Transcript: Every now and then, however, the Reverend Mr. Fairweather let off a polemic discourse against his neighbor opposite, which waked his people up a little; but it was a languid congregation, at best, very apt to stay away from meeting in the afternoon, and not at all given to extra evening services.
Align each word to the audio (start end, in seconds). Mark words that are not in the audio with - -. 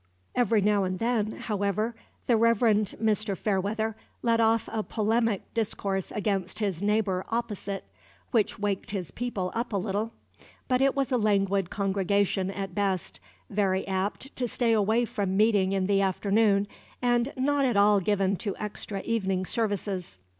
Every 0.33 0.61
now 0.61 0.83
and 0.83 0.97
then, 0.97 1.33
however, 1.33 1.93
the 2.25 2.35
Reverend 2.35 2.95
Mr. 2.99 3.37
Fairweather 3.37 3.95
let 4.23 4.39
off 4.39 4.67
a 4.71 4.81
polemic 4.81 5.53
discourse 5.53 6.09
against 6.13 6.57
his 6.57 6.81
neighbor 6.81 7.23
opposite, 7.29 7.83
which 8.31 8.57
waked 8.57 8.89
his 8.89 9.11
people 9.11 9.51
up 9.53 9.71
a 9.71 9.77
little; 9.77 10.11
but 10.67 10.81
it 10.81 10.95
was 10.95 11.11
a 11.11 11.17
languid 11.19 11.69
congregation, 11.69 12.49
at 12.49 12.73
best, 12.73 13.19
very 13.51 13.87
apt 13.87 14.35
to 14.37 14.47
stay 14.47 14.73
away 14.73 15.05
from 15.05 15.37
meeting 15.37 15.71
in 15.71 15.85
the 15.85 16.01
afternoon, 16.01 16.67
and 16.99 17.31
not 17.37 17.63
at 17.63 17.77
all 17.77 17.99
given 17.99 18.35
to 18.37 18.57
extra 18.57 19.01
evening 19.03 19.45
services. 19.45 20.17